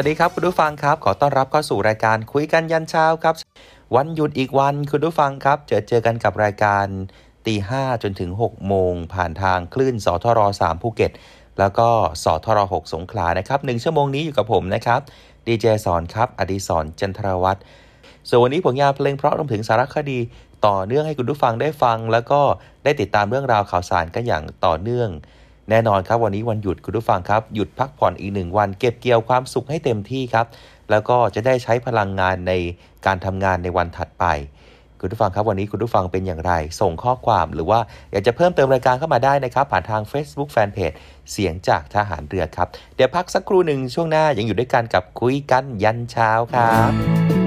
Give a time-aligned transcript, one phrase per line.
[0.00, 3.34] วัสดีครับคุณผู้ฟังครับ ขอต้อนรับเข้าสู่รายการคุยกันยันเช้าครับ
[3.96, 6.86] วันหยุดอีกวันคุณผู้ฟังครับ เจอเจอกันกับรายการ
[7.46, 11.12] ตีห้าจนถึง 6 โมง ผ่านทางคลื่นสทร3ภูเก็ต
[11.58, 11.88] แล้วก็
[12.24, 15.00] สทร6สงขลานะครับหนึ่งชั่วโมงนี้อยู่กับผมนะครับ
[15.46, 17.60] ดีเจสอนครับ อดีศรจันทรวัตร
[18.28, 20.18] ส่วนวันนี้ผลงานเพลงเพราะรวมถึงสารคดี
[20.66, 22.40] ต่อเนื่องให้คุณผู้ฟังได้ฟัง แล้วก็
[22.84, 25.10] ได้ติดตามเรื่องราวข่าวสารกันอย่างต่อเนื่อง
[25.70, 30.46] แน่นอนครับวันนี้วันหยุดคุณผู้ฟังครับ หยุดพักผ่อนอีกหนึ่งวัน เก็บเกี่ยวความสุขให้เต็มที่ครับ
[30.90, 32.52] แล้วก็จะได้ใช้พลังงานใน
[33.06, 34.24] การทำงานในวันถัดไป
[35.00, 37.80] คุณผู้ฟังครับวันนี้คุณผู้ฟังเป็นอย่างไร ส่งข้อความหรือว่า
[38.12, 40.96] อยากจะเพิ่มเติมรายการเข้ามาได้นะครับ ผ่านทาง Facebook Fanpage
[41.32, 47.37] เสียงจากทหารเรือครับ เดี๋ยวพักสักครู่หนึ่งช่วงหน้ายังอยู่ด้วยกันกับคุยกันยันเช้าครับ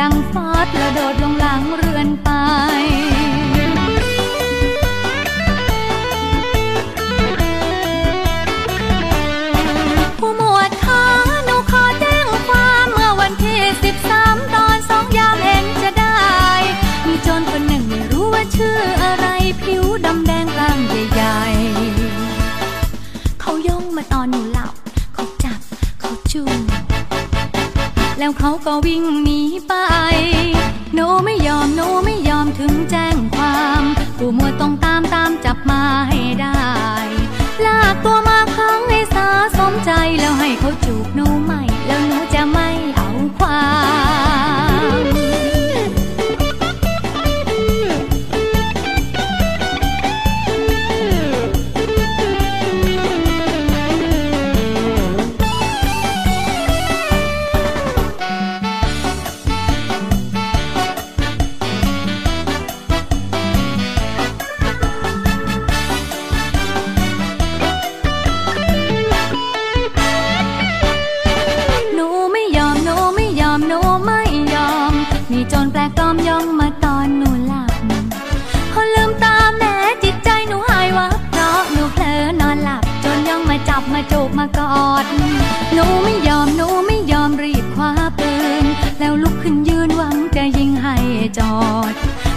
[0.00, 2.30] ดังฟาดแล้วโดดลงหลังเรือนไป
[28.66, 29.74] ก็วิ่งหนีไป
[30.94, 33.82] หนูไม่ยอมหนูไม่ยอมถึงแจ้งความ
[34.18, 36.60] กูมัวต้องตามตามจับมาให้ได้
[37.64, 41.51] ลากตัวมาขังให้สาสมใจแล้วให้เขาจูบหนูม
[85.82, 88.64] นูไม่ยอมหนูไม่ยอมรีบคว้าปืน
[88.98, 90.96] แล้วลุกขึ้นยืนหวังจะยิงให้
[91.38, 91.56] จอ
[91.90, 91.92] ด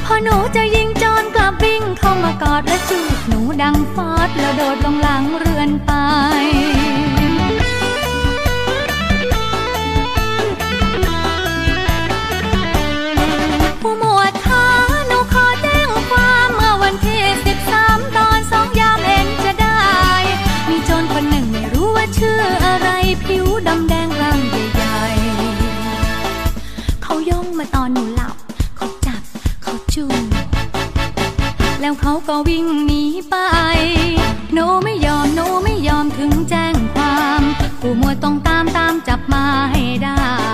[0.06, 5.92] พอหนูจะยิงจอนกลับวิ่งเข้ามากอดและจูบหนูดังฟอดแล้วโดดลงหลังเรือนไป
[32.28, 33.36] ก็วิ่งหนีไป
[34.54, 37.42] หนูไม่ยอมหนูไม่ยอมถึงแจ้งความ
[37.80, 40.45] ผู้มวยต้องตามตามจับมาให้ได้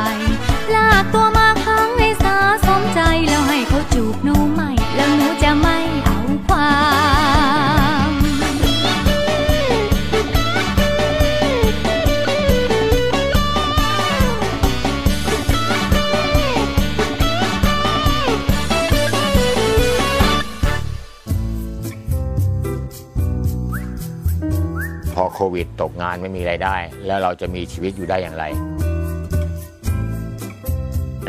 [25.61, 28.43] วิดตกงานไม่มีไรายได้ แล้วเราจะมีชีวิตอยู่ได้อย่างไร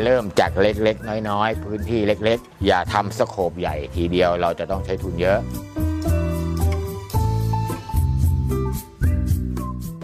[0.03, 5.39] เริ่มจากเล็กๆ น้อยๆ พื้นที่เล็กๆ อย่าทำสโคบใหญ่ทีเดียวเราจะต้องใช้ทุนเยอะ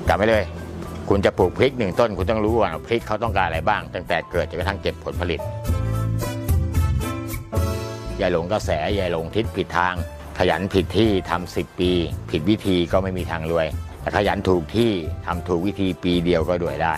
[0.09, 0.45] กลับไปเลย
[1.09, 5.41] คุณจะปลูกพริกหนึ่งต้น คุณต้องรู้ว่าพริกเขาต้องการอะไรบ้าง ตั้งแต่เกิดจนกระทั่งเก็บผลผลิต
[8.19, 9.95] อย่าหลงกระแสอย่าหลงทิศผิดทาง
[10.39, 11.93] ขยันผิดที่ทำสิบปี
[12.31, 13.67] ผิดวิธีก็ไม่มีทางรวย
[14.01, 14.91] แต่ขยันถูกที่
[15.27, 16.95] ทำถูกวิธีปีเดียวก็รวยได้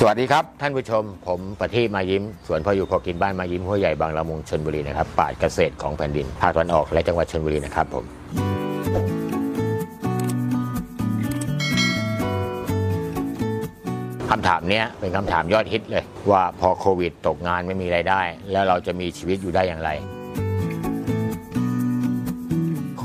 [0.00, 8.04] สวัสดีครับ ท่านผู้ชม ผมประทีปมายิ้ม สวนพออยู่พอกินบ้านมายิ้มหัวใหญ่บางละมุงชนบุรีนะครับป่าเกษตรของแผ่นดินภาคตะวันออกและจังหวัดชนบุรีนะครับผม
[14.30, 19.90] คำถามเนี้ยเป็นคำถามยอดฮิตเลย ว่าพอโควิดตกงานไม่มีไรายได้ แล้วเราจะมีชีวิตอยู่ได้อย่างไร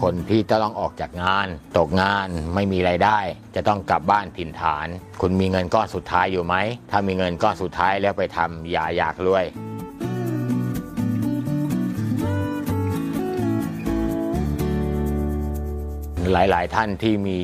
[0.03, 3.19] คนที่จะต้องออกจากงาน ตกงานไม่มีไรายได้
[3.55, 4.87] จะต้องกลับบ้านถิ่นฐาน
[5.21, 6.55] คุณมีเงินก้อนสุดท้ายอยู่ไหม
[6.91, 9.45] ถ้ามีเงินก้อนสุดท้ายแล้วไปทำอย่าอยากรวย
[16.33, 17.37] หลาย ๆ ท่านที่มี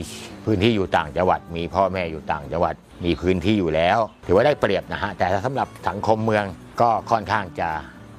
[0.45, 6.45] พื้นที่อยู่ต่างจังหวัด มีพ่อแม่อยู่ต่างจังหวัด มีพื้นที่อยู่แล้ว ถือว่าได้เปรียบนะฮะ แต่สำหรับสังคมเมือง
[6.81, 7.69] ก็ค่อนข้างจะ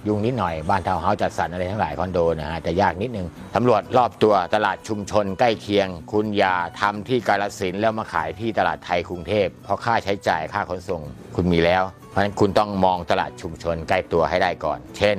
[0.06, 11.02] ยุ่งนิดหน่อยบ้านทาวน์เฮาส์จัดสรรอะไรทั้งหลายคอนโดนะฮะจะยากนิดนึงตำรวจรอบตัวตลาดชุมชนใกล้เคียง คุณยาทำที่กาลสินแล้วมาขายที่ตลาดไทยกรุงเทพเพราะค่าใช้จ่ายค่าขนส่ง
[11.36, 15.18] คุณมีแล้ว เพราะฉะนั้นคุณต้องมองตลาดชุมชนใกล้ตัวให้ได้ก่อน เช่น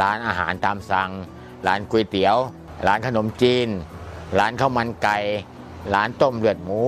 [0.00, 1.10] ร้านอาหารตามสั่ง
[1.66, 2.36] ร้านก๋วยเตี๋ยว
[2.86, 3.68] ร้านขนมจีน
[4.38, 5.18] ร้านข้าวมันไก่
[5.94, 6.82] ร้านต้มเลือดหมู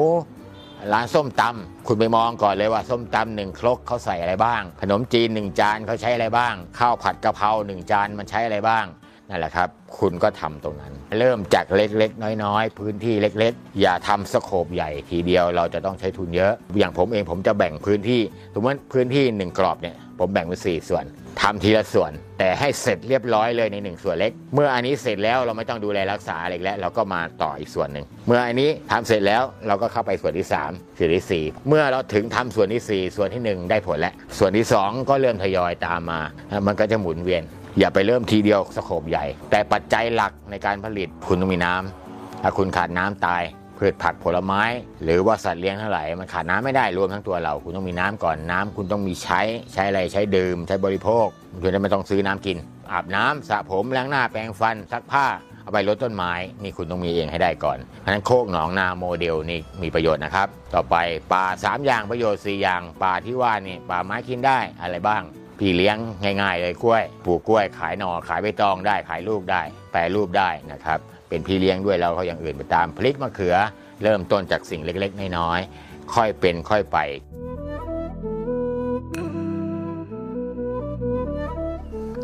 [0.92, 8.84] ร้านส้มตำคุณไปมองก่อนเลยว่าส้มตำหนึ่งครกเขาใส่อะไรบ้าง ขนมจีนหนึ่งจานเขาใช้อะไรบ้าง ข้าวผัดกะเพราหนึ่งจานมันใช้อะไรบ้าง
[9.28, 9.68] นั่นแหละครับ
[9.98, 18.20] คุณก็ทำตรงนั้น เริ่มจากเล็กๆ น้อยๆ พื้นที่เล็กๆ อย่าทำสโคบใหญ่ทีเดียวเราจะต้องใช้ทุนเยอะ อย่างผมเองผมจะแบ่งพื้นที่
[18.54, 21.04] สมมติพื้นที่หนึ่งกรอบเนี่ยผมแบ่งเป็นสี่ส่วน
[21.42, 36.20] ทำทีละส่วน แต่ให้เสร็จเรียบร้อยเลยในหนึ่งส่วนเล็ก เมื่ออันนี้เสร็จแล้วเราไม่ต้องดูแลรักษาอะไรแล้ว เราก็มาต่ออีกส่วนหนึ่งเมื่ออันนี้ทำเสร็จแล้วเราก็เข้าไปส่วนที่สามส่วนที่สี่เมื่อเราถึงทำส่วนที่สี่ส่วนที่หนึ่งได้ผลแล้ว ส่วนที่สองก็เริ่มทยอยตามมา
[36.66, 37.42] มันก็จะหมุนเวียน
[37.78, 43.42] อย่าไปเริ่มทีเดียวสโคบใหญ่ แต่ปัจจัยหลักในการผลิตคุณต้องมีน้ำถ้าคุณขาดน้ำตาย
[43.78, 44.62] พืชผักผลไม้
[45.04, 49.40] หรือว่าสัตว์เลี้ยงทั้งหลายมันขาดน้ำไม่ได้รวมทั้งตัวเรา คุณต้องมีน้ำก่อนน้ำคุณต้องมีใช้
[49.72, 51.26] ใช้อะไรใช้ดื่ม ใช้บริโภค
[51.62, 52.56] คุณจะไม่ต้องซื้อน้ำกิน
[52.92, 55.26] อาบน้ำสระผมล้างหน้าแปรงฟันซักผ้า
[55.62, 56.32] เอาไปรดต้นไม้
[56.62, 60.96] นี่คุณต้องมีเองให้ได้ก่อนเพราะฉะนั้นโคกหนองนาโมเดลนี่มีประโยชน์นะครับ ต่อไป
[61.32, 65.22] ปลาสามอย่างประโยชน์สี่อย่างปลาที่ว่านี่ปลาไม้กินได้อะไรบ้าง
[65.58, 65.96] พี่เลี้ยง
[66.42, 70.98] ง่าย ๆ เลยกล้วยปลูกกล้วยขายหนอ่อขายใบตองได้ขายลูกได้ แปรรูปได้นะครับ
[71.34, 73.56] เป็นพี่เลี้ยงด้วยแล้วเขาอย่างอื่นไปตามพลิกมะเขือ
[74.02, 76.98] เริ่มต้นจากสิ่งเล็กๆ น้อยๆค่อยเป็นค่อยไป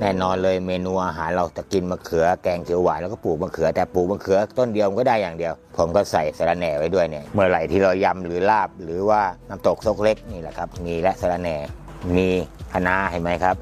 [0.01, 11.57] แน่นอนเลยเมนูอาหารเราจะกินมะเขือแกงเขียวหวานแล้วก็ปลูกมะเขือแต่ปลูกมะเขือต้นเดียวก็ได้อย่างเดียว ผมก็ใส่สะระแหน่ไว้ด้วยเนี่ยเมื่อไหร่ที่เรายำหรือลาบ หรือว่าน้ำตกซกเล็กนี่แหละครับ มีและสะระแหน่
[12.17, 12.29] มี
[12.73, 13.57] คะน้าเห็นไหมครับ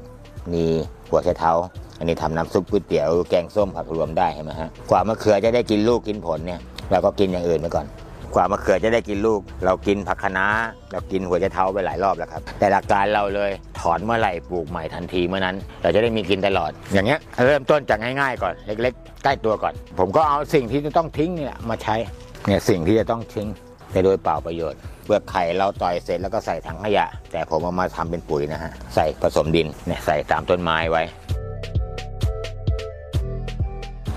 [0.53, 0.65] มี
[1.09, 1.53] หัวไชเท้า
[1.99, 6.59] อันนี้ทำน้ำซุปก๋วยเตี๋ยวแกงส้มผักรวมได้เห็นไหมฮะกว่ามะเขือจะได้กินลูกกินผลเนี่ย
[6.91, 7.87] เราก็กินอย่างอื่นไปก่อน
[8.35, 10.45] กว่ามะเขือจะได้กินลูก เรากินผักคะน้า
[10.91, 21.95] เรากินหัวไชเท้าไปหลายรอบแล้วครับ แต่หลักการเราเลยถอนเมื่อไหร่ปลูกใหม่ทันทีเมื่อนั้น เราจะได้มีกินตลอด อย่างเงี้ยเริ่มต้นจากง่ายๆก่อนเล็ก ๆ ใกล้ตัวก่อน ผมก็เอาสิ่งที่จะต้องทิ้งเนี่ยมาใช้
[22.47, 23.47] เนี่ยสิ่งที่จะต้องทิ้ง
[23.91, 31.03] แต่โดยเปล่าประโยชน์เปลือกไข่เราต่อยเสร็จแล้วก็ใส่ถังขยะ แต่ผมเอามาทำเป็นปุ๋ยนะฮะใส่ผสมดินเนี่ยใส่ตามต้นไม้ไว้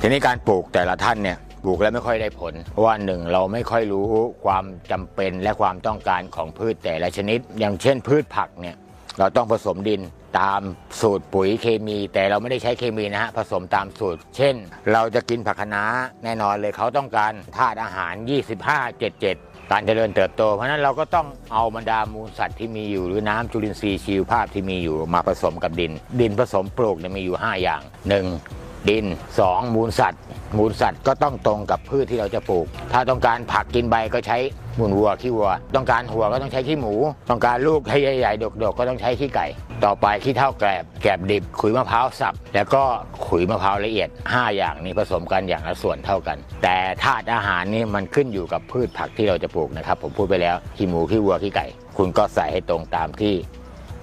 [0.05, 4.05] ทีนี้การปลูกแต่ละท่านเนี่ยปลูกแล้วไม่ค่อยได้ผลเพราะว่าหนึ่งเราไม่ค่อยรู้
[4.45, 8.77] ความจำเป็นและความต้องการของพืชแต่ละชนิด อย่างเช่น พืชผักเนี่ย
[9.19, 10.01] เราต้องผสมดิน
[10.41, 10.61] ตาม
[11.01, 14.55] สูตรปุ๋ยเคมี แต่เราไม่ได้ใช้เคมีนะฮะผสมตามสูตร เช่น
[14.93, 15.85] เราจะกินผักคะน้า
[16.25, 18.15] แน่นอนเลยเขาต้องการธาตุอาหาร
[18.55, 28.62] 25 77 การเจริญเติบโต เพราะนั้นเราก็ต้องเอาบรรดามูลสัตว์ที่มีอยู่ หรือน้ำจุลินทรีย์ชีวภาพที่มีอยู่มาผสมกับดิน ดินผสมปลูกเนี่ยมีอยู่ 5 อย่าง 1.
[28.91, 29.07] ดิน
[29.41, 29.75] 2.
[29.75, 30.21] มูลสัตว์
[30.59, 34.39] มูลสัตว์ก็ต้องตรงกับพืชที่เราจะปลูก ถ้าต้องการผักกินใบก็ใช้
[34.79, 36.95] มูลวัวขี้วัว ต้องการหัวก็ต้องใช้ขี้หมู
[37.31, 39.47] ต้องการลูกให้ใหญ่ๆดกๆ ก็ต้องใช้ขี้ไก่
[39.85, 42.83] ต่อไปขี้เท่าแกลบแกลบดิบขุยมะพร้าวสับ แล้วก็
[43.27, 51.67] ขุยมะพร้าวละเอียด 5 อย่างนี้ผสมกันอย่างละส่วนเท่ากัน แต่ธาตุอาหารนี่มันขึ้นอยู่กับพืชผักที่เราจะปลูกนะครับ ผมพูดไปแล้วขี้หมูขี้วัวขี้ไก่
[51.99, 53.35] คุณก็ใส่ให้ตรงตามที่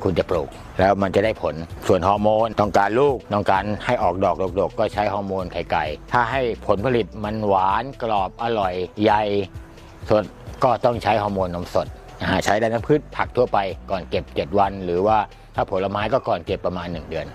[0.04, 1.56] คุณจะปลูก แล้วมันจะได้ผล
[1.88, 9.24] ส่วนฮอร์โมนต้องการลูกต้องการให้ออกดอกดกๆก็ใช้ฮอร์โมนไข่ไก่ ถ้าให้ผลผลิตมันหวานกรอบอร่อยใหญ่
[10.10, 10.24] สด
[10.64, 11.88] ก็ต้องใช้ฮอร์โมนนมสด
[12.46, 13.58] ใช้ได้ทั้งพืชผักทั่วไป
[13.92, 15.18] ก่อนเก็บ 7 วัน หรือว่า
[15.56, 17.26] ถ้าผลไม้ก็ก่อนเก็บประมาณ 1 เดือน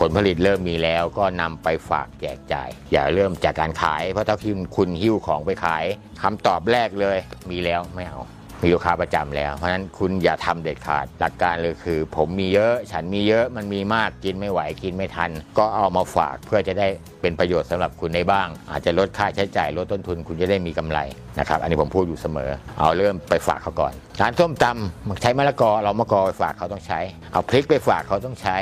[0.08, 5.84] ลผลิตเริ่มมีแล้วก็นำไปฝากแจกจ่าย อย่าเริ่มจากการขาย เพราะถ้าคุณคุณหิ้วของไปขาย
[6.22, 7.18] คำตอบแรกเลย
[7.50, 8.20] มีแล้วไม่เอา
[8.62, 16.88] มีลูกค้าประจำแล้ว เพราะฉะนั้นคุณอย่าทำเด็ดขาดหลักการเลยคือ ผมมีเยอะฉันมีเยอะมันมีมากกินไม่ไหวกินไม่ทัน ก็เอามาฝากเพื่อจะได้
[17.20, 20.98] เป็นประโยชน์สำหรับคุณได้บ้าง อาจจะลดค่าใช้จ่ายลดต้นทุนคุณจะได้มีกำไร
[21.38, 27.00] นะครับอันนี้ผมพูดอยู่เสมอ เอาเริ่มไปฝากเขาก่อนร้านส้มตำใช้มะละกอเรามะละกอไปฝากเขาต้องใช้
[27.32, 28.56] เอาพริกไปฝากเขาต้องใช้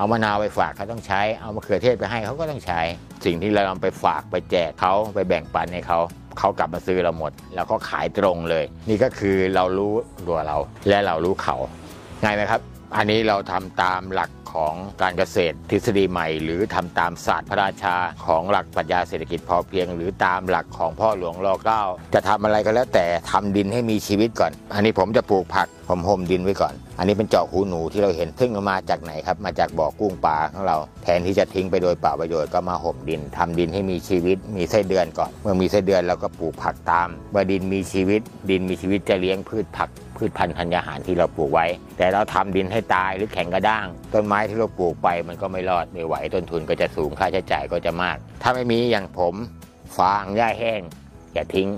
[0.00, 2.80] เอามะนาวไปฝากเขาต้องใช้ เอามะเขือเทศไปให้เขาก็ต้องใช้
[3.24, 5.98] สิ่งที่เรานำไปฝากไปแจกเขาไปแบ่งปันให้เขา
[6.38, 9.92] เขากลับมาซื้อเราหมด แล้วก็ขายตรงเลย นี่ก็คือเรารู้
[10.28, 10.56] ตัวเรา
[10.88, 11.56] และเรารู้เขา
[12.22, 12.60] ง่ายไหมครับ
[12.96, 17.94] อันนี้เราทำตามหลักของการเกษตรทฤษฎีใหม่ หรือทำตามศาสตร์พระราชา
[18.26, 21.82] ของหลักปรัชญาเศรษฐกิจพอเพียง หรือตามหลักของพ่อหลวงรอเก้า
[22.14, 41.66] จะทำอะไรก็แล้วแต่ทำดินให้มีชีวิตก่อน อันนี้ผมจะปลูกผักผมห่มดินไว้ก่อน อันนี้เป็นเจาะหูหนูที่เราเห็นซึ่งมาจากไหนครับ มาจากบ่อกุ้งปลาของเรา แทนที่จะทิ้งไปโดยเปล่าประโยชน์ก็มาห่มดินทำดินให้มีชีวิต มีไส้เดือนก่อน เมื่อมีไส้เดือนเราก็ปลูกผักตาม เมื่อดินมีชีวิต ดินมีชีวิตจะเลี้ยงพืชผัก พืชพันธุ์ธัญญาหารที่เราปลูกไว้
[41.98, 49.34] แต่เราทำดินให้ตายหรือแข็งกระด้าง ต้นไม้ที่เราปลูกไปมันก็ไม่รอดไม่ไหวต้นทุนก็จะสูงค่าใช้จ่ายก็จะมาก ถ้าไม่มีอย่างผม
[49.98, 50.80] ฟางหญ้าแห้ง
[51.34, 51.68] อย่าทิ้ง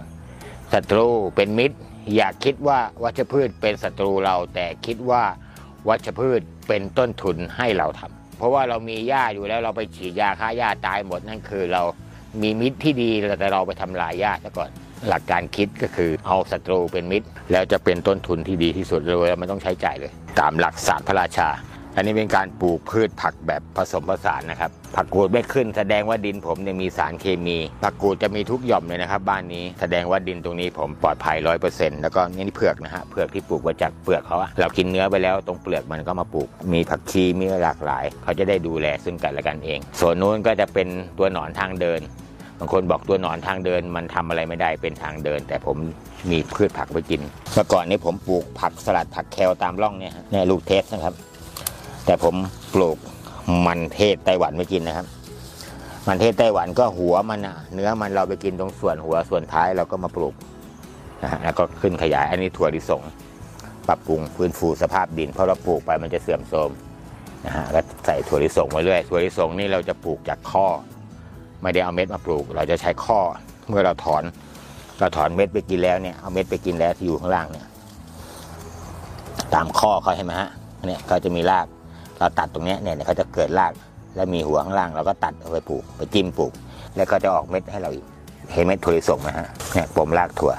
[0.72, 1.76] ศัตรูเป็นมิตร
[2.16, 5.22] อย่าคิดว่าวัชพืชเป็นศัตรูเรา แต่คิดว่า
[5.88, 11.83] วัชพืชเป็นต้นทุนให้เราทำผเพราะว่าเรามีหญ้าอยู่แล้วเราไปฉีดยาฆ่าหญ้าตายหมดนั่นคือเรา
[12.42, 14.70] มีมิตรที่ดีแต่เราไปทำลายหญ้าซะก่อน
[15.08, 21.50] หลักการคิดก็คือเอาศัตรูเป็นมิตร แล้วจะเป็นต้นทุนที่ดีที่สุดเลยไม่ต้องใช้จ่ายเลย ตามหลักศาสตร์พระราชา
[21.96, 40.88] อันนี้เป็นการปลูกพืชผักแบบผสมผสานนะครับ ผักกูดไม่ขึ้น แสดงว่าดินผมเนี่ยมีสารเคมี ผักกูดจะมีทุกหย่อมเลยนะครับ บ้านนี้แสดงว่าดินตรงนี้ผมปลอดภัยร้อยเปอร์เซ็นต์แล้วก็นี่เผือกนะฮะเผือกที่ปลูกมาจากเปลือกเขาอะเรากินเนื้อไปแล้วตรงเปลือกมันก็มาปลูก มีผักชีมีหลากหลาย เขาจะได้ดูแลซึ่งกันและกันเอง ส่วนนู้นก็จะเป็น
[41.18, 45.77] ตัวหนอนทางเดินางคนบอกตัวหนอนทางเดินมันทำอะไรไม่ได้เป็นทางเดิน แต่ผม
[46.31, 47.20] มีพืชผักไว้กิน
[47.55, 51.14] เมื่อก่อนนี้ผมปลูกผักสลัดผักแคลตามร่องเนี่ยเนี่ยลูกเทสนะครับ
[52.07, 52.35] แต่ผม
[52.75, 52.98] ปลูก
[53.66, 55.07] มันเทศไต้หวันไม่กินนะครับ
[56.09, 60.35] มันเทศไต้หวันก็หัวมันอะเนื้อมันเราไปกินตรงส่วนหัวส่วนท้ายเราก็มาปลูก
[61.22, 63.03] นะฮะแล้วก็ขึ้นขยายอันนี้ถั่วลิสง
[63.88, 66.70] ปรับปรุงฟื้นฟูสภาพดิน เพราะเราปลูกไปมันจะเสื่อมโทรม
[67.46, 70.66] นะฮะก็ใส่ถั่วลิสงไว้เรื่อยถั่วลิสงนี่เราจะปลูกจากข้อ
[71.62, 73.20] ไม่ได้เอาเม็ดมาปลูก เราจะใช้ข้อ
[73.68, 74.22] เมื่อเราถอน
[75.01, 77.66] เราถอนเม็ดไปกินแล้วเนี่ยเอาเม็ดไปกินแล้วที่อยู่ข้างล่างเนี่ย
[79.55, 80.51] ตามข้อเขาใช่ไหมฮะ
[80.87, 81.66] เนี่ยเขาจะมีราก
[82.18, 83.72] เราตัดตรงนี้เนี่ยเขาจะเกิดราก
[84.16, 86.53] แล้วมีหัวข้างล่างเราก็ตัดเอาไปปลูก ไปจิ้มปลูก
[86.96, 88.07] แล้วก็จะออกเม็ดให้เราอีก
[88.53, 90.53] เห็นเม็ดถั่วลิสงนะฮะเนี่ยปมรากถั่ว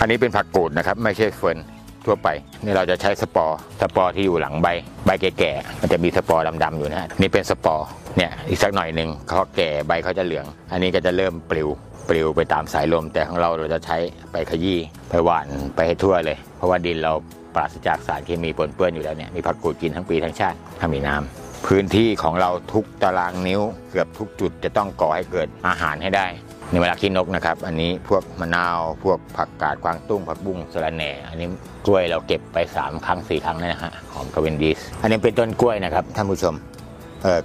[0.00, 1.58] อันนี้เป็นผักกูดนะครับ ไม่ใช่เฟิร์น
[2.06, 2.28] ทั่วไป
[2.64, 4.68] นี่เราจะใช้สปอร์สปอร์ที่อยู่หลังใบ
[5.06, 11.68] ใบแก่ๆมันจะมีสปอร์ดำๆอยู่นะฮะนี่เป็นสปอร์ เนี่ยอีกสักหน่อยหนึ่งเขาแก่ใบเขาจะเหลือง อันนี้ก็จะเริ่มปลิว
[12.08, 13.96] ปลิวไปตามสายลม แต่ของเราเราจะใช้
[14.32, 14.78] ไปขยี้
[15.10, 15.46] ไปหว่าน
[15.76, 17.12] ไปให้ทั่วเลย เพราะว่าดินเรา
[17.54, 26.26] ปราศจากสารเคมีปนเปื้อนอยู่แล้วเนี่ยมีผักกูดกินทั้งปีทั้งชาติถ้ามีน้ำพื้นที่ของเราทุกตารางนิ้วเกือบทุกจุดจะต้องก่อให้เกิดอาหารให้ได้
[26.70, 31.48] ในเวลากินนกนะครับ อันนี้พวกมะนาว พวกผักกาดกวางตุ้ง ผักบุ้งสะระแหน่ อันนี้
[31.86, 36.54] กล้วยเราเก็บไป 3 ครั้ง 4 ครั้งแล้วนะฮะ หอมคาเวนดิส อันนี้เป็นต้นกล้วยนะครับท่านผู้ชม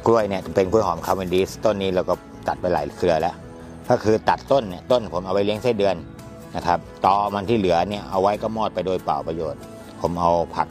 [0.05, 2.13] กล้วยเนี่ยเป็นกล้วยหอมคาเวนดิสต้นนี้เราก็
[2.47, 3.35] ตัดไปหลายเครือแล้ว
[3.89, 5.95] ก็คือตัดต้นเนี่ยต้นผมเอาไปเลี้ยงไส้เดือน
[6.55, 9.59] นะครับตอมันที่เหลือเนี่ยเอาไว้ก็มอดไปโดยเปล่าประโยชน์
[10.01, 10.67] ผมเอาผัก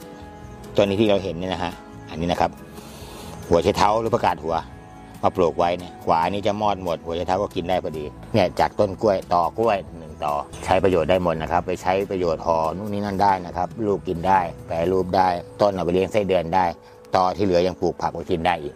[0.75, 1.73] ตัวนี้ที่เราเห็นเนี่ยนะฮะ
[2.09, 2.51] อันนี้นะครับ
[3.47, 4.55] หัวไชเท้าหรือผักกาดหัว
[5.23, 10.33] มาปลูกไว้เนี่ยขวานี่จะมอดหมด หัวไชเท้าก็กินได้พอดีเนี่ยจากต้นกล้วยต่อกล้วยหนึ่งต่อ
[10.65, 15.27] ใช้ประโยชน์ได้หมดนะครับ ไปใช้ประโยชน์ห่อนู่นนี่นั่นได้นะครับลูกกินได้แปรรูปได้
[15.61, 16.65] ต้นเอาไปเลี้ยงไส้เดือนได้
[17.15, 18.75] ต่อที่เหลือยังปลูกผักไว้กินได้อีก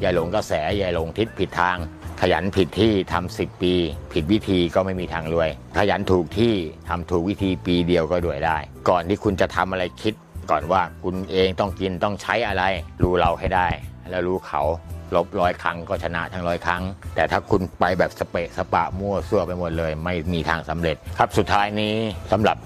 [0.00, 1.76] อย่าหลงกระแสอย่าหลงทิศผิดทาง
[2.20, 3.74] ขยันผิดที่ทำสิบปี
[4.12, 6.54] ผิดวิธีก็ไม่มีทางรวย ขยันถูกที่
[6.88, 8.58] ทำถูกวิธีปีเดียวก็รวยได้
[8.88, 10.14] ก่อนที่คุณจะทำอะไรคิด
[10.50, 12.64] ก่อนว่าคุณเองต้องกินต้องใช้อะไร
[13.02, 13.68] รู้เราให้ได้
[14.10, 14.62] แล้วรู้เขา
[15.14, 16.82] ลบร้อยครั้งก็ชนะทั้งร้อยครั้ง
[17.14, 21.94] แต่ถ้าคุณไปแบบสเปะสปะมั่วซั่วไปหมดเลย ไม่มีทางสำเร็จ ครับสุดท้ายนี้
[22.32, 22.56] สำหรับ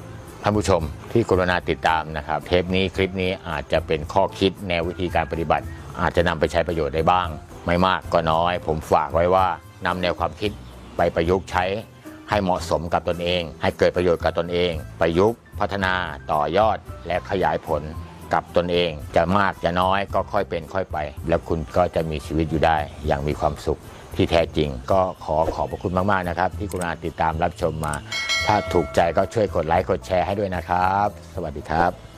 [0.43, 5.65] ท่านผู้ชมที่กรุณาติดตามนะครับ เทปนี้คลิปนี้อาจจะเป็นข้อคิดแนววิธีการปฏิบัติ
[6.01, 7.29] อาจจะนำไปใช้ประโยชน์ได้บ้าง
[7.67, 9.47] ไม่มากก็น้อย ผมฝากไว้ว่า
[9.87, 10.51] นำแนวความคิด
[10.97, 11.65] ไปประยุกต์ใช้
[12.31, 15.95] ให้เหมาะสมกับตนเอง ให้เกิดประโยชน์กับตนเอง ประยุกต์พัฒนา
[16.33, 17.83] ต่อยอดและขยายผล
[18.35, 23.81] กับตนเอง จะมากจะน้อยก็ค่อยเป็นค่อยไป แล้วคุณก็จะมีชีวิตอยู่ได้อย่างมีความสุข
[24.17, 27.95] ที่แท้จริง ก็ขอขอบพระคุณมาก ๆ นะครับ ที่กรุณาติดตามรับชมมา
[28.47, 32.12] ถ้าถูกใจก็ช่วยกดไลค์กดแชร์ให้ด้วยนะครับ สวัสดีครับ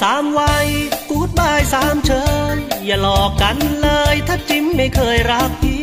[0.00, 0.68] สามวัย
[1.10, 2.24] กูดบายสามเชิ
[2.54, 5.82] ญอย่าหลอกกันเลย ถ้าจิ้มไม่เคยรักพี่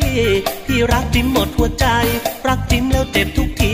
[0.66, 1.88] พี่รักจิ้มหมดหัวใจ
[2.48, 3.74] รักจิ้มแล้วเจ็บทุกที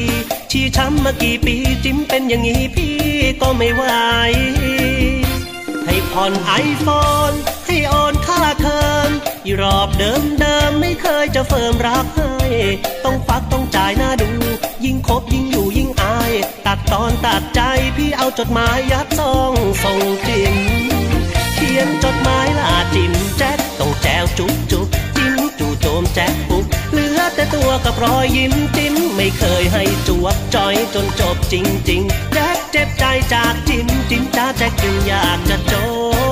[0.52, 2.96] ชี้ช้ำมากี่ปีจิ้มเป็นอย่างนี้พี่
[3.42, 3.84] ก็ไม่ไหว
[5.86, 6.88] ให้ผ่อนไอโฟ
[7.30, 7.32] น
[7.66, 9.10] ให้โอนค่าเทอม
[9.46, 12.32] อีรอบเดิมเดิมไม่เคยจะเฟิร์มรักให้
[13.06, 14.30] ต้องฟักต้องจ่ายหน้าดู
[14.86, 16.34] ยิ่งคบยิ่งอยู่ยิ่งอาย
[16.66, 17.62] ตัดตอนตัดใจ
[17.98, 19.08] พี่เอาจดหมายยัด
[19.84, 20.56] ส่งจิม
[21.56, 31.56] เขียนจดหมายลาจิมแจ็คต้องแจวจุ๊บจุ๊บจิ้มจู่โจมแจ็คปุ๊บเหลือแต่ตัวกับรอยยิ้มจิ้มไม่เคยให้จวบจอยจนจบจ
[31.90, 35.74] ริงๆแจ็คเจ็บใจจากจิ้มจิ้มจ้าแจ็คจึงอยากจะจ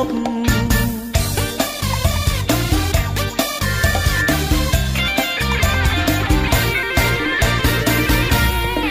[0.05, 0.07] บ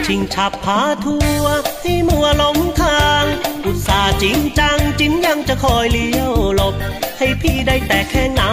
[0.07, 1.45] ชิงฉับพาทัว
[1.81, 3.25] ให้มัวหลงทาง
[3.65, 6.75] อุตส่าห์จริงจังจิ้มยังจะคอยเลี้ยวหลบ
[7.17, 8.51] ให้พี่ได้แต่แค่เงา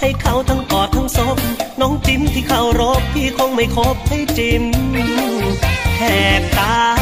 [0.00, 1.36] ให้เขาทั้งกอดทั้งศพ
[1.80, 4.64] น้องจิ้มที่เขารบพี่คงไม่คบให้จิ้ม
[5.98, 6.02] แห
[6.40, 7.01] กตา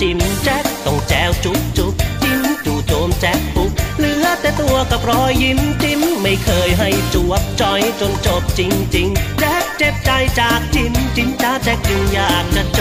[0.00, 8.60] จิ้มแจ็คต้องแจวจุ๊บจุ๊บจิ้มจู่โจมแจ็คปุ๊บเหลือแต่ตัวกับรอยยิ้มจิ้มไม่เคยให้จวบจอยจนจบจ
[8.96, 12.80] ริงๆแจ็คเจ็บใจจากจิ้มจิ้มจ้าแจ็คจึงอยากจะจ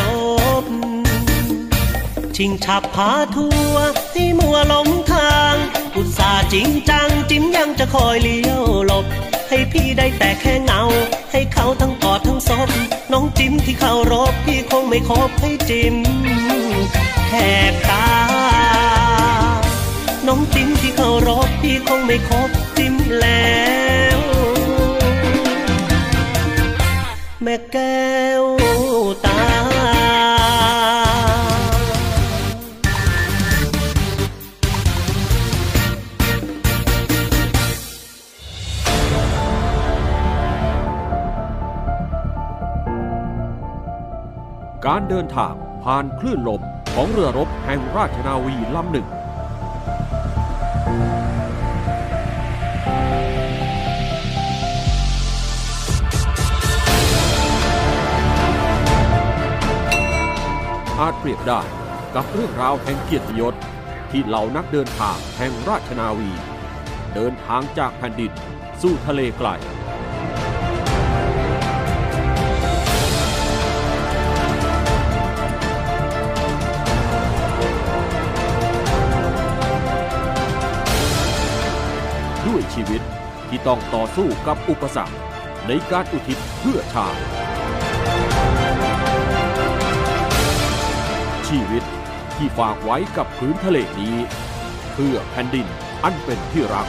[0.61, 0.63] บ
[2.35, 5.55] ชิงฉับพาทัวร์ให้มัวหลงทาง
[5.95, 9.05] อุตส่าห์จริงจังจิ้มยังจะคอยเลี้ยวหลบ
[9.49, 10.81] ให้พี่ได้แต่แค่เงา
[11.31, 12.69] ให้เขาทั้งกอดทั้งศพ
[13.11, 15.95] น้องจิ้มที่เขารบพี่คงไม่คบให้จิ้ม
[17.29, 17.35] แห
[17.71, 18.07] กตา
[20.27, 23.55] น้องจิ้มที่เขารบพี่คงไม่คบจิ้มแล้
[24.17, 24.19] ว
[27.43, 28.43] แม่แก้ว
[29.25, 29.41] ตา
[44.85, 45.53] การเดินทาง
[45.83, 46.61] ผ่านคลื่นลม
[46.99, 49.07] ของเรือรบแห่งราชนาวีลำหนึ่ง
[60.99, 61.61] อาจเปรียบได้
[62.15, 63.55] กับเรื่องราวแห่งเกียรติยศ
[64.11, 66.31] ที่เหล่านักเดินทางแห่งราชนาวี
[67.15, 68.31] เดินทางจากแผ่นดิน
[68.81, 69.49] สู่ทะเลไกล
[83.49, 85.15] ที่ต้องต่อสู้กับอุปสรรค
[85.67, 87.19] ในการอุทิศเพื่อชาติ
[91.47, 91.83] ชีวิต
[92.35, 94.15] ที่ฝากไว้กับพื้นทะเลนี้
[94.93, 95.67] เพื่อแผ่นดิน
[96.03, 96.87] อันเป็นที่รัก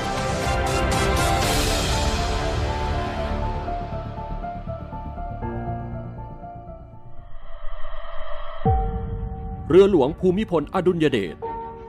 [9.70, 11.36] เรือหลวงภูมิพลอดุลยเดช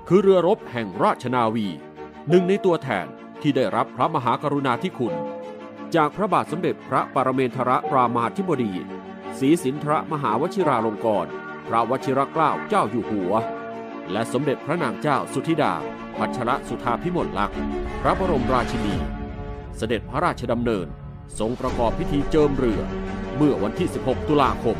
[0.07, 1.67] คือเรือรบแห่งราชนาวี
[2.29, 3.07] หนึ่งในตัวแทน
[3.41, 5.13] ที่ได้รับพระมหากรุณาธิคุณ
[5.95, 8.73] จากพระบาทสมเด็จพระปรเมนทรรามาธิบดี
[9.39, 11.29] ศรีสินทรมหาวชิราลงกรณ
[11.67, 13.33] พระวชิรเกล้าเจ้าอยู่หัว
[14.11, 15.73] และสมเด็จพระนางเจ้าสุธิดา
[16.17, 17.57] พัชรสุธาพิมลลักษณ์
[18.01, 18.95] พระบรมราชินี
[19.77, 20.87] เสด็จพระราชดำเนิน
[21.39, 22.81] ทรงประกอบพิธีเจิมเรือ
[23.37, 24.77] เมื่อวันที่ 16 ตุลาคม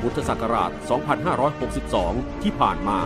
[0.00, 0.70] พุทธศักราช
[1.56, 2.98] 2562 ที่ผ่านมา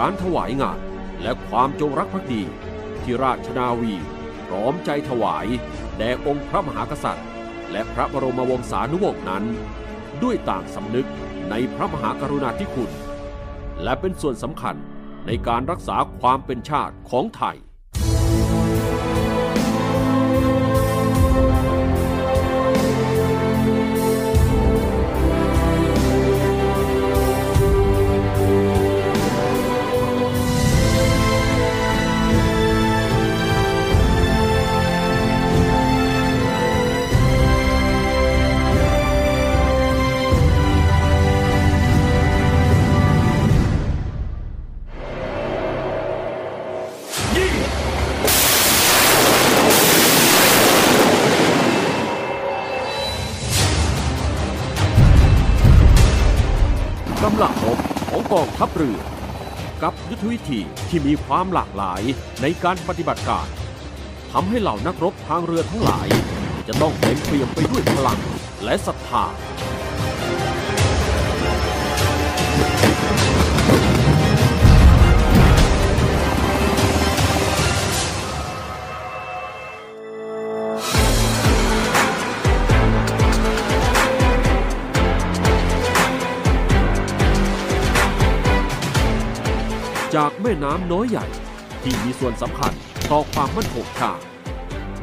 [0.00, 0.78] การถวายงาน
[1.22, 2.42] และความจงรักภักดี
[3.02, 3.94] ที่ราชนาวี
[4.46, 5.46] พร้อมใจถวาย
[5.96, 7.26] แด่องค์พระมหากษัตริย์
[7.70, 9.44] และพระบรมวงศานุวงศ์นั้น
[10.22, 11.08] ด้วยต่างสำนึก
[11.50, 12.90] ในพระมหากรุณาธิคุณ
[13.82, 14.76] และเป็นส่วนสำคัญ
[15.26, 17.56] ในการรักษาความเป็นชาติของไทย
[58.56, 58.98] ทัพเรือ
[59.82, 62.02] กับยุทธวิธีที่มีความหลากหลาย
[62.42, 63.48] ในการปฏิบัติการ
[64.32, 66.08] ทำให้เหล่านักรบทางเรือทั้งหลาย
[66.68, 68.20] จะต้องเต็มเปี่ยมไปด้วยพลัง
[68.64, 69.24] และศรัทธา
[90.14, 91.26] จากแม่น้ำน้อยใหญ่
[91.82, 92.72] ที่มีส่วนสำคัญ
[93.10, 94.22] ต่อความมั่นคงชาติ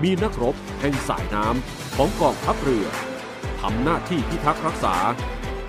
[0.03, 2.87] มีนักรบแห่งสายน้ำของกองทัพเรือ
[3.61, 4.95] ทำหน้าที่พิทักษ์รักษา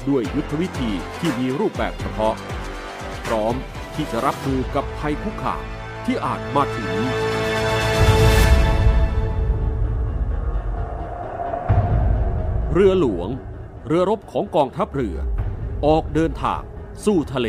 [0.09, 2.34] ด้วยยุทธวิธีที่มีรูปแบบเฉพาะ
[3.26, 3.55] พร้อม
[3.95, 5.62] ที่จะรับมือกับภัยคุกคาม
[6.05, 6.93] ที่อาจมาถึง
[12.72, 13.28] เรือหลวง
[13.86, 15.16] เรือรบของกองทัพเรือ
[15.86, 16.62] ออกเดินทาง
[17.05, 17.47] สู่ทะเ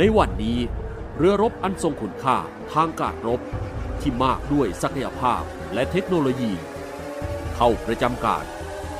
[0.00, 0.58] ในวันนี้
[1.16, 2.36] เรือรบอันทรงคุณค่า
[2.72, 3.40] ทางการรบ
[4.00, 5.42] ที่มากด้วยศักยภาพ
[5.74, 6.52] และเทคโนโลยี
[7.54, 8.44] เข้าประจำการ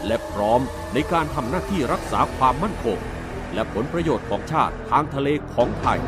[0.06, 0.60] และพร้อม
[0.94, 2.98] ในการทำหน้าที่รักษาความมั่นคง
[3.54, 5.98] และผลประโยชน์ของชาติทางทะเลของไทย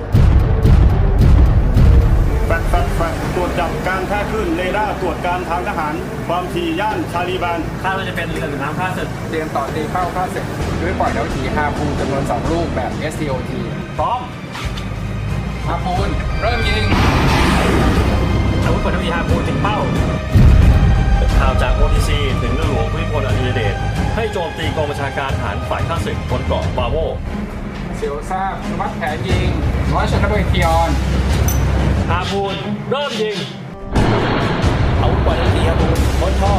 [2.47, 5.95] แฟดแฟดแฟดตรวจจับการแท้คลื่นเรดาร์ตรวจการทางทหาร
[6.29, 10.47] ความถี่ย่านชาลีแบนคาดว่าจะเป็นเรือหรือน้ำข้าศึกเตรียมต่อตีเข้าค่าศึก
[10.81, 13.53] ด้วยปล่อยดาวถีฮาพูนจำนวน 2 ลูกแบบ STOT
[13.99, 14.21] พร้อม
[15.71, 16.11] ฮาพูน
[16.41, 16.85] เริ่มยิง
[18.65, 19.79] อาวุธปืนทั้งมีฮาพูนถึงเป้า
[21.39, 22.11] ข่าวจาก OTC
[22.43, 23.75] ถึงเรือหลวงภูมิพลอดุลยเดช
[24.17, 26.97] ให้โจมตีกองบัญชาการทหารฝ่ายข้าศึกบนเกาะบาโว
[27.97, 29.49] เสียวทราบอนุมัติแผนยิง
[29.93, 30.91] ร้อยชนบทพิออน
[32.11, 32.57] ฮาพูน
[32.91, 33.37] เริ่มยิง
[35.01, 36.55] อาวุธปืนทั้งมีฮาพูนบนท่อ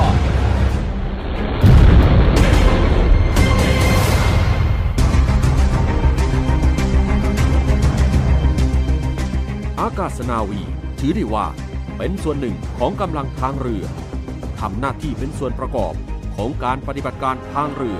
[9.81, 10.61] อากาศนาวี
[10.99, 11.47] ถือได้ว่า
[11.97, 13.85] เป็นส่วนหนึ่งของกำลังทางเรือ
[14.59, 15.93] ทำหน้าที่เป็นส่วนประกอบ
[16.35, 17.99] ของการปฏิบัติการทางเรือ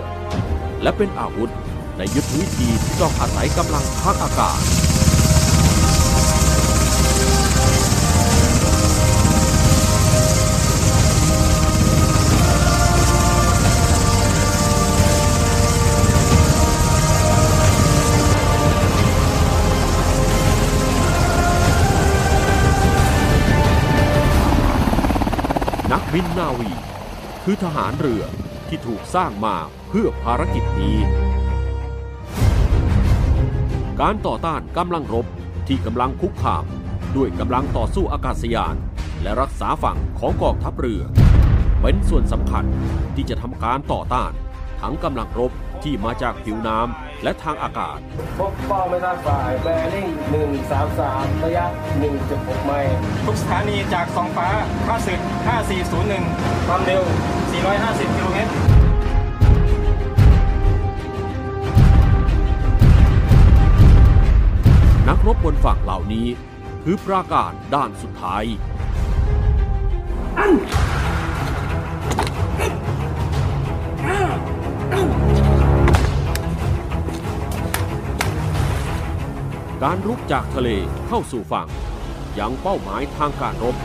[0.82, 1.51] และเป็นอาวุธ
[1.97, 4.57] ในยุทธวิธีที่ต้องอาศัยกำลังทางอากาศ
[25.92, 26.72] นักบินนาวี
[27.44, 28.24] คือทหารเรือ
[28.68, 29.56] ที่ถูกสร้างมา
[29.89, 30.98] เพื่อภารกิจนี้
[34.02, 35.26] การต่อต้านกำลังรบ
[35.68, 36.66] ที่กำลังคุกคาม
[37.16, 38.76] ด้วยกำลังต่อสู้อากาศยาน
[39.22, 41.02] และรักษาฝั่งของกองทัพเรือ
[41.82, 42.66] เป็นส่วนสำคัญ
[43.16, 44.32] ที่จะทำการต่อต้าน
[44.82, 45.52] ทั้งกำลังรบ
[45.84, 47.97] ที่มาจากผิวน้ำ และทางอากาศ
[48.38, 50.09] พบเป้าไม่ทราบฝ่ายแบริ่ง
[50.76, 51.65] 133 ระยะ
[52.15, 52.95] 1.6 ไมล์
[53.26, 54.49] ทุกสถานีจากสองฟ้า
[54.88, 55.19] ข้าศึก
[55.93, 57.03] 5401 ความเร็ว
[57.59, 58.51] 450 กิโลเมตร
[65.07, 66.28] นักรบบนฝั่งเหล่านี้
[66.84, 68.43] คือปราการด้านสุดท้าย
[79.86, 80.69] การรุกจากทะเล
[81.07, 81.67] เข้าสู่ฝั่ง
[82.39, 83.75] ยังเป้าหมายทางการรบ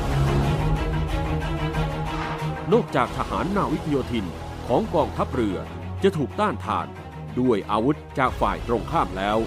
[2.72, 4.26] นอกจากทหารนาวิกโยธิน
[4.66, 5.58] ของกองทัพเรือ
[6.02, 6.86] จะถูกต้านทาน
[7.40, 9.38] ด้วยอาวุธจากฝ่ายตรงข้ามแล้ว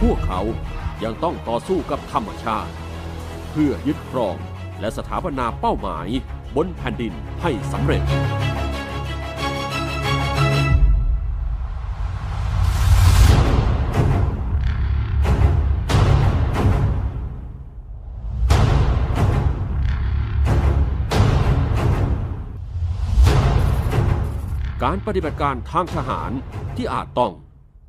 [0.00, 0.40] พวกเขา
[1.04, 2.72] ยังต้องต่อสู้กับธรรมชาติ
[3.50, 4.36] เพื่อยึดครอง
[4.80, 6.08] และสถาปนาเป้าหมาย
[6.56, 8.02] บนแผ่นดินให้สำเร็จ
[24.92, 26.30] การปฏิบัติการทางทหาร
[26.76, 27.32] ที่อาจต้อง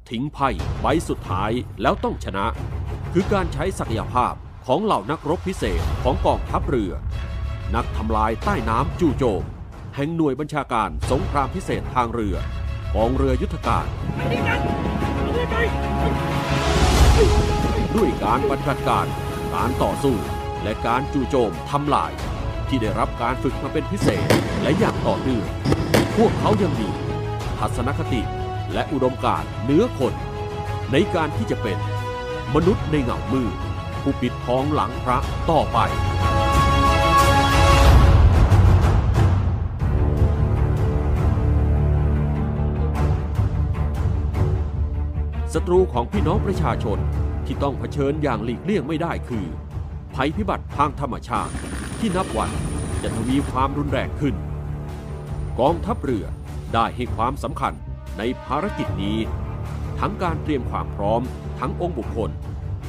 [0.09, 0.49] ทิ้งไพ่
[0.81, 2.45] ใบสุดท้ายแล้วต้องชนะ
[3.13, 4.33] คือการใช้ศักยภาพ
[4.65, 6.93] ของเหล่านักรบพิเศษของกองทัพเรือ
[7.75, 9.43] นักทำลายใต้น้ำจู่โจม
[9.95, 12.37] แห่งหน่วยบัญชาการสงครามพิเศษทางเรือ
[12.95, 13.85] กองเรือยุทธการ
[17.95, 19.05] ด้วยการปฏิบัติการ
[19.55, 20.15] การต่อสู้
[20.63, 22.11] และการจู่โจมทำลาย
[22.67, 24.27] ที่ได้รับการฝึกมาเป็นพิเศษ
[24.63, 25.47] และอย่างต่อเนื่อง
[26.17, 26.89] พวกเขายังมี
[27.57, 28.21] ทัศนคติ
[28.73, 30.13] และอุดมการณ์เหนือคน
[30.91, 31.77] ในการที่จะเป็น
[32.55, 33.53] มนุษย์ในเงามืด
[34.01, 35.17] ผู้ปิดทองหลังพระ
[35.49, 35.79] ต่อไป
[45.53, 46.99] ศัตรูของพี่น้องประชาชน
[47.45, 49.45] ที่ต้องเผชิญอย่างหลีกเลี่ยงไม่ได้คือ
[50.15, 51.53] ภัยพิบัติทางธรรมชาติ
[51.99, 52.49] ที่นับวัน
[53.01, 54.35] จะทวีความรุนแรงขึ้น
[55.59, 56.25] กองทัพเรือ
[56.73, 57.73] ได้ให้ความสำคัญ
[58.17, 59.17] ในภารกิจนี้
[59.99, 61.21] ทั้งการเตรียมความพร้อม
[61.59, 62.31] ทั้งองค์บุคคล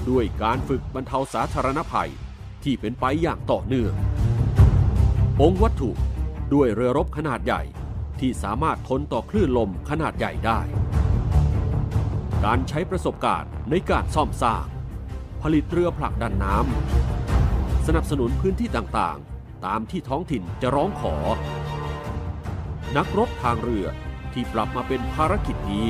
[0.08, 2.10] ด้วยการฝึกบรรเทาสาธารณภัย
[2.64, 3.92] ที่เป็นไปอย่างต่อเนื่อง
[5.42, 5.90] องค์วัตถุ
[6.54, 7.62] ด้วยเรือรบขนาดใหญ่
[8.20, 10.60] ที่สามารถทนต่อคลื่นลมขนาดใหญ่ได้
[12.44, 14.64] การใช้ประสบการณ์ในการซ่อมสร้าง
[15.42, 21.14] ผลิตเรือผลักดันน้ำสนับสนุนพื้นที่ต่างๆ ตามที่ท้องถิ่นจะร้องขอ
[22.98, 23.86] นักรบทางเรือ
[24.32, 25.86] ที่ปรับมาเป็นภารกิจนี้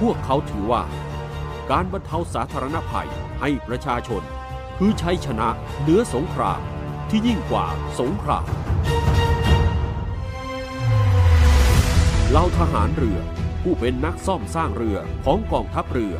[0.00, 0.82] พวกเขาถือว่า
[1.70, 3.08] การบรรเทาสาธารณภัย
[3.40, 4.22] ให้ประชาชน
[4.78, 5.48] คือชัยชนะ
[5.82, 6.60] เหนือสงคราม
[7.10, 7.66] ที่ยิ่งกว่า
[8.00, 8.46] สงคราม
[12.30, 13.18] เหล่าทหารเรือ
[13.62, 16.14] ผู้เป็นนักซ่อมสร้างเรือของกองทัพเรือ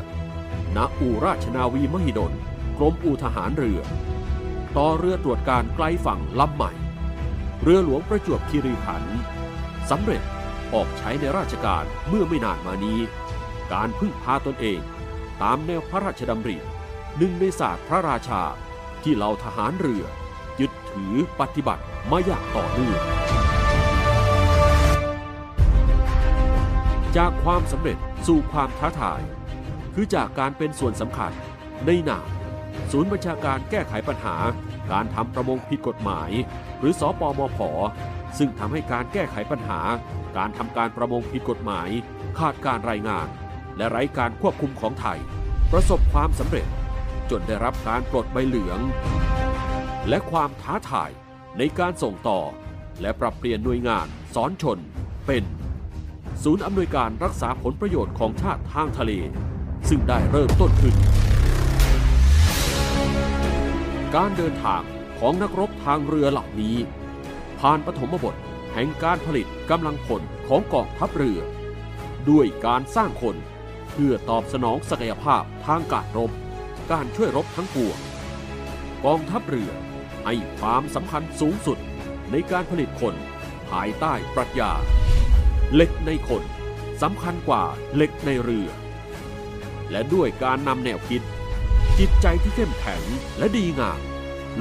[0.75, 2.33] ณ อู่ราชนาวีมหิดล
[2.77, 3.79] กรมอู่ทหารเรือ
[4.77, 6.71] ต่อเรือตรวจการไกลฝั่งลำใหม่
[7.63, 9.42] เรือหลวงประจวบคีรีขันธ์
[9.91, 10.21] สำเร็จ
[10.73, 12.99] ออกใช้ในราชการเมื่อไม่นานมานี้
[13.73, 14.79] การพึ่งพาตนเอง
[15.41, 16.57] ตามแนวพระราชดำริ
[17.17, 18.41] หนึ่งในศาสตร์พระราชา
[19.03, 20.05] ที่เหล่าทหารเรือ
[20.59, 23.01] ยึดถือปฏิบัติมาอย่างต่อเนื่อง
[27.17, 29.21] จากความสำเร็จสู่ความท้าทาย
[29.93, 31.31] คือจากการเป็นส่วนสำคัญ
[31.85, 32.19] ในหนา
[32.91, 34.35] ศูนย์บัญชาการแก้ไขปัญหา
[34.91, 36.31] การทำประมงผิดกฎหมาย
[36.79, 37.59] หรือสอปอมผ
[38.37, 39.81] ซึ่งทำให้การแก้ไขปัญหา
[40.37, 41.89] การทำการประมงผิดกฎหมาย
[42.39, 43.27] ขาดการรายงาน
[43.77, 45.19] และไร้การควบคุมของไทย
[45.71, 46.67] ประสบความสำเร็จ
[47.29, 48.79] จนได้รับการปลดใบเหลือง
[50.09, 51.09] และความท้าทาย
[51.57, 52.41] ในการส่งต่อ
[53.01, 54.79] และปรับเปลี่ยนหน่วยงานสอนชน
[55.27, 55.43] เป็น
[56.43, 59.11] ศูนย์อำนวยการรักษาผลประโยชน์ของชาติทางทะเล
[59.89, 60.95] ซึ่งได้เริ่มต้นขึ้น
[64.15, 64.81] การเดินทาง
[65.19, 66.75] ของนักรบทางเรือเหล่านี้
[67.67, 68.35] ผ่านปฐมบท
[68.73, 71.39] แห่งการผลิตกำลังพลของกองทัพเรือ
[72.29, 73.35] ด้วยการสร้างคน
[73.91, 76.31] เพื่อตอบสนองศักยภาพทางการรบ
[76.91, 77.97] การช่วยรบทั้งปวง
[79.05, 79.71] กองทัพเรือ
[80.25, 81.77] ให้ความสำคัญสูงสุด
[82.31, 83.15] ในการผลิตคน
[83.69, 84.71] ภายใต้ปรัชญา
[85.73, 86.43] เหล็กในคน
[87.01, 87.63] สำคัญกว่า
[87.95, 88.67] เหล็กในเรือ
[89.91, 91.21] และด้วยการนำแนวคิด
[91.99, 93.01] จิตใจที่เข้มแข็ง
[93.37, 93.99] และดีงาม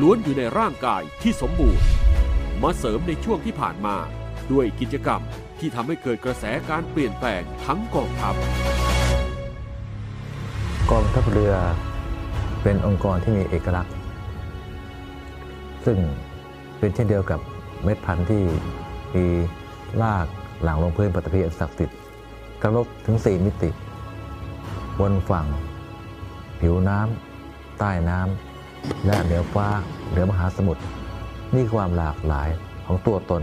[0.00, 1.86] ล้วนอยู่ในร่างกายที่สมบูรณ์
[2.62, 3.96] มาเสริมในช่วงที่ผ่านมา
[4.52, 5.20] ด้วยกิจกรรม
[5.58, 8.34] ที่ทำให้เกิดกระแสการเปลี่ยนแปลงทั้งกองทัพ
[10.90, 11.54] กองทัพเรือ
[12.62, 13.94] เป็นองค์กรที่มีเอกลักษณ์
[15.84, 15.98] ซึ่ง
[16.78, 17.40] เป็นเช่นเดียวกับ
[17.84, 18.42] เม็ดพันธุ์ที่
[19.14, 19.26] มี
[20.02, 20.26] ราก
[20.62, 21.98] หลังลงพื้นปฐพีศักดิ์สิทธิ์
[22.62, 23.70] กระลบถึง 4 มิติ
[25.00, 25.46] บนฝั่ง
[26.60, 29.66] ผิวน้ำใต้น้ำและเหนือฟ้า
[30.10, 30.82] เหนือมหาสมุทร
[31.54, 32.48] นี่ความหลากหลาย
[32.86, 33.42] ของตัวตน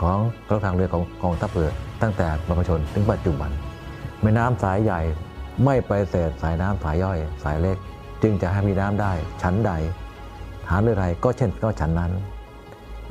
[0.00, 0.18] ของ
[0.48, 1.70] กองทางเรือของกองทัพเรือ
[2.02, 3.50] ตั้งแต่บรรพชนถึงปัจจุบัน
[4.22, 5.00] แม่น้ำสายใหญ่
[5.64, 7.76] ไม่ไปเศษสายน้ำสายย่อย สายเล็ก
[8.22, 9.72] จึงจะให้มีน้ำได้ ชั้นใด
[10.66, 12.12] ฐานเรือใดก็เช่นก็ชั้นนั้น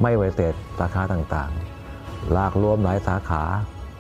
[0.02, 3.44] ไม่ไวเศษสาขาต่างๆ ลากรวมหลายสาขา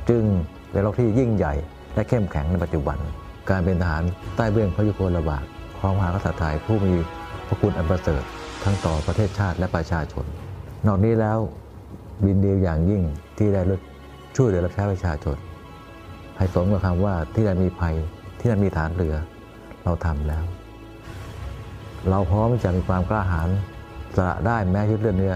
[0.09, 0.23] จึง
[0.71, 1.53] เป็นโลกที่ยิ่งใหญ่
[1.95, 2.97] และเข้มแข็งในปัจจุบัน
[3.49, 4.03] การเป็นทหาร
[4.35, 5.43] ใต้เบื้องพระยุคลบาท
[5.79, 6.93] ของมหากษัตริย์ไทยผู้มี
[7.47, 8.23] พระคุณอันประเสริฐ
[8.63, 10.25] ทั้งต่อประเทศชาติและประชาชน
[10.87, 11.39] นอกนี้แล้ว
[12.25, 13.03] บินเดียวอย่างยิ่ง
[13.37, 13.61] ที่ได้
[14.35, 15.37] ช่วยเหลือรับใช้ประชาชน
[16.37, 17.95] ให้สมกับคำว่าที่นั่นมีภัย
[18.39, 19.15] ที่นั่นมีฐานเรือ
[19.83, 20.43] เราทำแล้ว
[22.09, 23.49] เราพร้อมจะมีความกล้าหาญ
[24.15, 25.35] สละได้แม้ชีวิตเลือดเนื้อ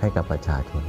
[0.00, 0.82] ให้กับประชาชน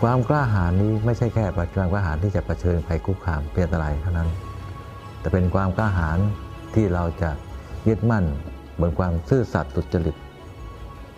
[0.00, 4.28] ความกล้าหาญนี้ไม่ใช่แค่ความกล้าหาญที่จะะเผชิญภัยคุกคามเปลี่ยนอะไรเท่านั้น
[5.20, 6.18] แต่เป็นความกล้าหาญ
[6.74, 7.30] ที่เราจะ
[7.88, 8.24] ยึดมั่น
[8.80, 10.16] บนความซื่อสัตย์สุจริต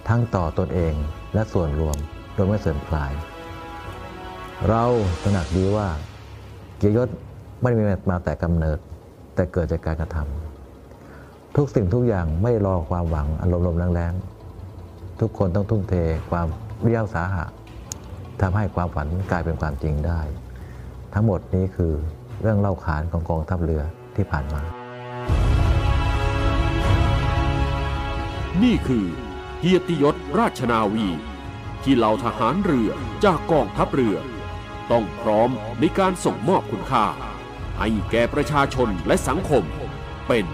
[0.09, 0.95] ทั้งต่อตนเอง
[1.35, 1.97] และส่วนรวม
[2.35, 3.13] โดยไม่เสื่อมคลาย
[4.69, 4.85] เรา
[5.23, 5.89] ตระหนักดีว่า
[6.79, 7.09] เกียรติยศ
[7.61, 8.79] ไม่ได้มีมาแต่กำเนิด
[9.35, 15.95] แต่เกิดจากการกระทำทุกสิ่งทุกอย่างไม่รอความหวังอารมณ์ลมแรงๆทุกคนต้องทุ่มเท
[16.31, 16.47] ความ
[16.83, 17.45] เรียวสาหะ
[18.41, 20.21] ทำให้ความฝันกลายเป็นความจริงได้
[21.15, 21.93] ทั้งหมดนี้คือ
[22.41, 23.83] เรื่องเล่าขานของกองทัพเรือ
[24.17, 24.63] ที่ผ่านมา
[28.63, 29.07] นี่คือ
[29.59, 31.07] เกียรติยศราชนาวี
[31.83, 32.91] ที่เหล่าทหารเรือ
[33.25, 34.17] จากกองทัพเรือ
[34.91, 35.51] ต้องพร้อม
[35.81, 37.07] ในการส่งมอบคุณค่า
[37.79, 39.65] ให้แก่ประชาชนและสังคม
[40.29, 40.47] เป็น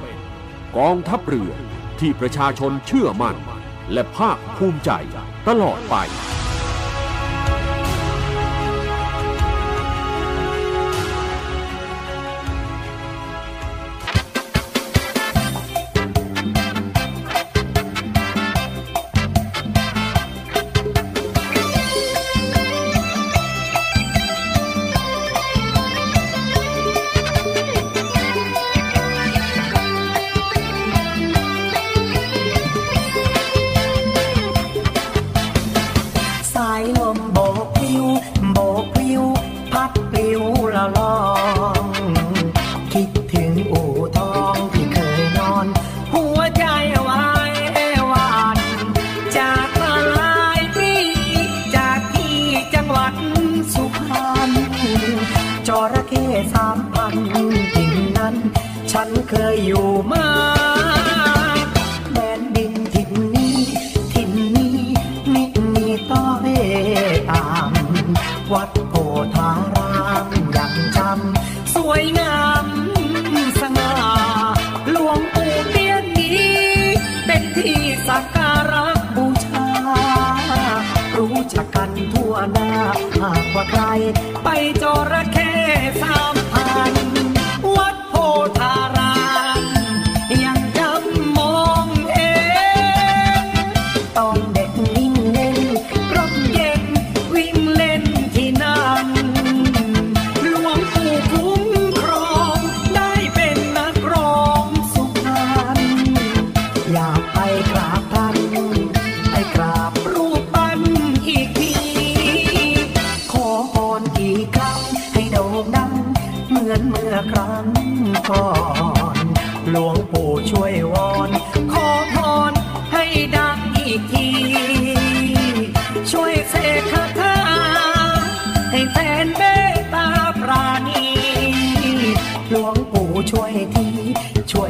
[0.76, 1.52] กองทัพเรือ
[2.00, 3.36] ที่ประชาชนเชื่อมั่น
[3.92, 4.90] และภาคภูมิใจ
[5.48, 5.96] ตลอดไป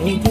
[0.03, 0.30] ช่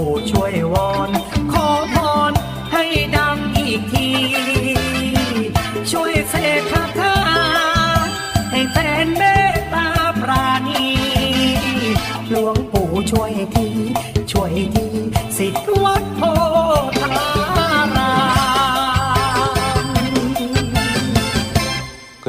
[0.00, 1.19] ู่ช่วยวอน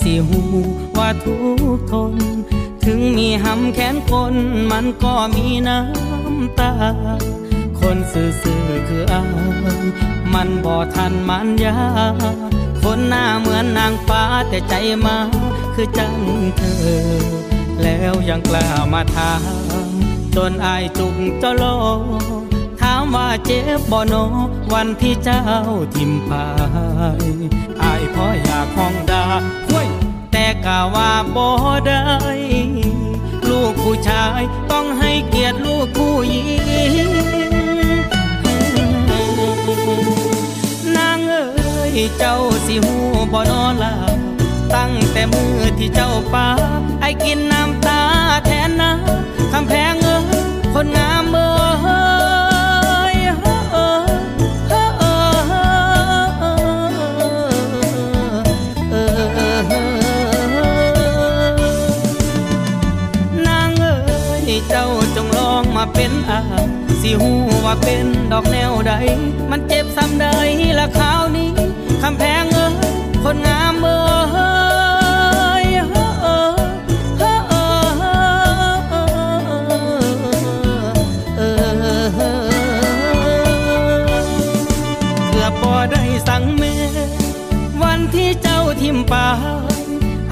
[0.00, 0.40] สิหู
[0.98, 1.34] ว่าทุ
[1.76, 2.14] กทน
[2.84, 4.34] ถึงมีหำแขนคน
[4.70, 6.72] มันก็มีน้ำตา
[7.78, 9.22] คนซื่อๆคืออา
[9.82, 9.84] ย
[10.34, 11.76] มันบ่ทันมันยา
[12.82, 14.74] คนหน้าเหมือนนางฟ้าแต่ใจ
[15.06, 15.16] มา
[15.74, 16.14] คือจัง
[16.56, 17.40] เธอ
[17.82, 19.32] แล้วยังกล้ามาถา
[19.86, 19.88] ม
[20.34, 22.39] จนอายจุกเจ้าโลถาม
[23.44, 24.14] เจ็บบ่โน
[24.72, 25.42] วันที่เจ้า
[25.94, 26.46] ทิมพา
[27.20, 27.24] ย
[27.82, 29.24] อายพออยากห้องดา
[29.68, 29.88] ห้วย
[30.32, 31.46] แต่กะว่าบ่
[31.86, 32.02] ได้
[33.48, 36.42] ลูกผู้ชายต้องให้เกียรติลูกผู้หญิ
[37.08, 37.10] ง
[40.96, 42.96] นางเอ้ยเจ้าสิหู
[43.32, 43.94] บ่นอลา
[44.74, 46.48] ตั้งแต่มือที่เจ้าป้า
[47.00, 48.00] ไอกินน้ำตา
[48.46, 48.92] แทนนะ
[49.52, 50.24] คำแพงเอ้ย
[50.72, 51.48] คนงามเอ้
[52.08, 52.09] ย
[65.80, 66.40] งลองมาเป็นอา
[67.00, 67.32] สิหู
[67.64, 68.92] ว่าเป็นดอกแนวใด
[69.50, 70.26] มันเจ็บซ้ำใด
[70.78, 71.50] ละคราวนี้
[72.02, 72.74] คำแพงเอ้ย
[73.22, 74.00] คนงามเอ้
[75.64, 76.46] ยเอ้ย
[85.30, 86.62] เกือบบ่ได้สั่งเม
[87.82, 89.28] วันที่เจ้าทิมป่า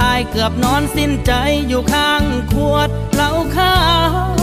[0.03, 1.33] อายเกือบนอนสิ้นใจ
[1.69, 2.23] อยู่ข้าง
[2.53, 3.75] ขวดเหล้าขา
[4.35, 4.38] ว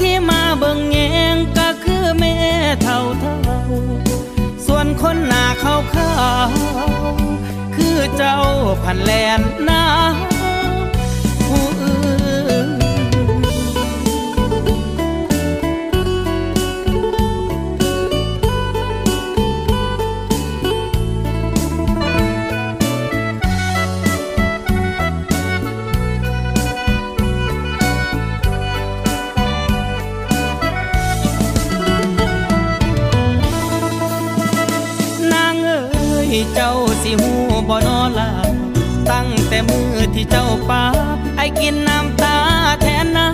[0.00, 0.96] ที่มาเบิ่งแง
[1.34, 2.34] งก็คือแม่
[2.82, 3.36] เท่าเท่า
[4.66, 6.12] ส่วนคนหน้าขาวขา
[6.48, 6.50] ว
[7.76, 8.38] คือเจ้า
[8.82, 9.82] พันแลนหนา
[39.56, 40.82] แต่มือที่เจ้าป้า
[41.36, 42.36] ไอกินน้ำตา
[42.80, 43.28] แทนนะ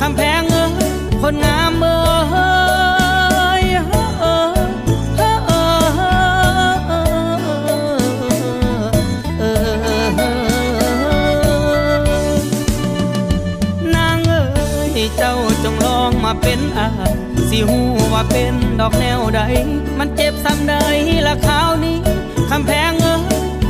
[0.00, 0.72] คำแพงเอ้ย
[1.20, 1.98] คนงามเอ้
[3.62, 4.60] ยเอ้ยเอ้ย
[5.16, 5.38] เอ้ย
[9.38, 9.52] เอ้
[12.38, 12.40] ย
[13.94, 14.42] นางเอ้
[14.88, 16.88] ยเจ้าจงลองมาเป็นอา
[17.48, 17.80] สิหู
[18.12, 19.40] ว่าเป็นดอกแนวใด
[19.98, 20.74] มันเจ็บซ้ำใด
[21.26, 21.98] ละคราวนี้
[22.50, 23.20] คำแพงเอ้ย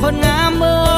[0.00, 0.76] คนงามเอ้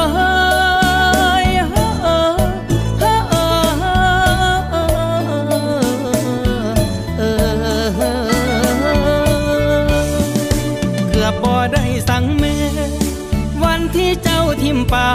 [14.61, 15.09] ทิมปา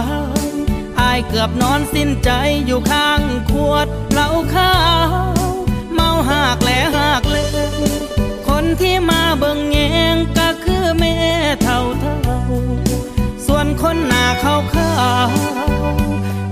[1.01, 2.31] อายเกือบนอนสิ้นใจ
[2.67, 4.75] อยู่ข้างขวดเหล้าขา
[5.09, 5.13] ว
[5.95, 7.47] เมาหากแหลหากเลย
[8.49, 9.77] คนที่มาเบิ่งแง
[10.15, 11.15] งก็คือแม่
[11.63, 12.17] เท่าเท่า
[13.47, 14.95] ส่วนคนหน้าขาขา
[15.29, 15.31] ว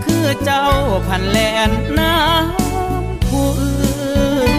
[0.05, 0.67] คือเจ้า
[1.07, 1.39] พันแล
[1.69, 4.53] นน้ำผู้อื่น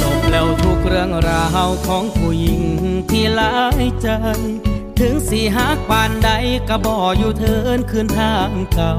[0.00, 2.62] จบแล้วทุกเรื่องราวของผู้หญิง
[3.10, 4.08] ที่หลายใจ
[5.00, 6.30] ถึงสีหักปานใด
[6.68, 8.94] กระบ่อยู่เทินคืนทางเก่า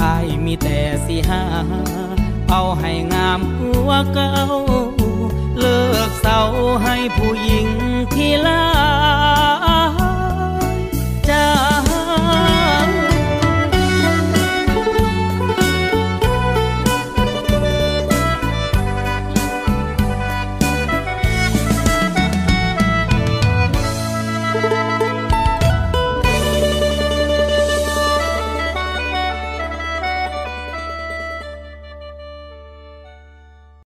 [0.00, 1.42] อายมีแต่สีหา
[2.50, 4.36] เอาให้งามกว่าเก่า
[5.58, 6.42] เลิกเศร้า
[6.84, 7.68] ให้ผู้หญิง
[8.14, 8.64] ที่ลา